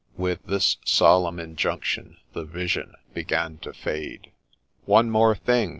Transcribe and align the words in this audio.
With 0.17 0.43
this 0.47 0.77
solemn 0.83 1.39
injunction 1.39 2.17
the 2.33 2.43
vision 2.43 2.95
began 3.13 3.59
to 3.59 3.71
fade.' 3.71 4.31
One 4.87 5.11
thing 5.11 5.11
more 5.11 5.35